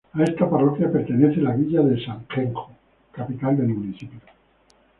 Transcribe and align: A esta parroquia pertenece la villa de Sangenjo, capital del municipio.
A 0.15 0.23
esta 0.23 0.49
parroquia 0.49 0.91
pertenece 0.91 1.39
la 1.41 1.53
villa 1.53 1.81
de 1.83 2.03
Sangenjo, 2.03 2.71
capital 3.11 3.55
del 3.57 3.67
municipio. 3.67 4.19